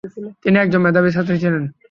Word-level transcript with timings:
তিনি 0.43 0.57
একজন 0.59 0.81
মেধাবী 0.81 1.09
ছাত্র 1.11 1.33
ছিলেন। 1.41 1.63